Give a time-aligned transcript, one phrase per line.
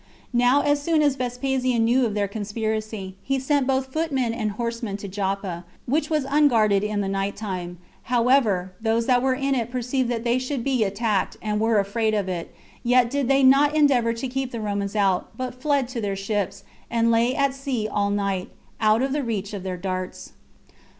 [0.33, 4.97] Now as soon as Vespasian knew of their conspiracy, he sent both footmen and horsemen
[4.97, 9.69] to Joppa, which was unguarded in the night time; however, those that were in it
[9.69, 12.51] perceived that they should be attacked, and were afraid of it;
[12.81, 16.63] yet did they not endeavor to keep the Romans out, but fled to their ships,
[16.89, 18.49] and lay at sea all night,
[18.79, 20.31] out of the reach of their darts.